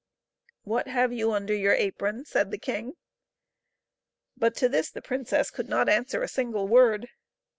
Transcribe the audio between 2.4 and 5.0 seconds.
the king. But to this the